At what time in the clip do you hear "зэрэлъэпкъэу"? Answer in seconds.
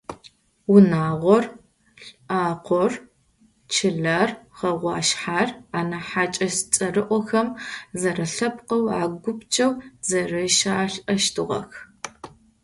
7.99-8.85